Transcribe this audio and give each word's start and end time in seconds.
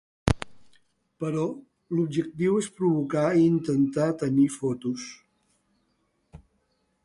Però 1.23 1.43
l’objectiu 1.97 2.57
és 2.63 2.71
provocar 2.79 3.27
i 3.43 3.45
intentar 3.51 4.09
tenir 4.25 4.49
fotos. 4.57 5.07